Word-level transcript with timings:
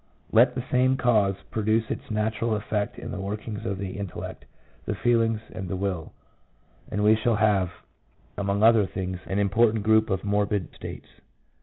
Let 0.31 0.55
the 0.55 0.63
same 0.71 0.97
cause 0.97 1.35
produce 1.51 1.91
its 1.91 2.09
natural 2.09 2.55
effects 2.55 2.97
in 2.97 3.11
the 3.11 3.19
workings 3.21 3.67
of 3.67 3.77
the 3.77 3.99
intellect, 3.99 4.45
the 4.85 4.95
feelings, 4.95 5.41
and 5.51 5.67
the 5.69 5.75
will, 5.75 6.11
and 6.91 7.03
we 7.03 7.15
shall 7.15 7.35
have, 7.35 7.69
among 8.35 8.63
other 8.63 8.87
things, 8.87 9.19
an 9.27 9.37
important 9.37 9.83
group 9.83 10.09
of 10.09 10.23
morbid... 10.23 10.73
states. 10.73 11.09